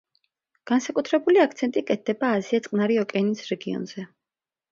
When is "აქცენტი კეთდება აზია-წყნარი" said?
1.43-2.97